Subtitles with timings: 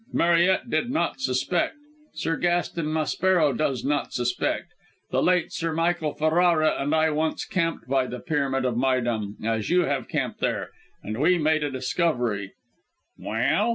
[0.11, 1.75] Mariette did not suspect;
[2.15, 4.65] Sir Gaston Maspero does not suspect!
[5.11, 9.69] The late Sir Michael Ferrara and I once camped by the Pyramid of Méydûm, as
[9.69, 10.71] you have camped there,
[11.03, 12.53] and we made a discovery"
[13.19, 13.69] "Well?"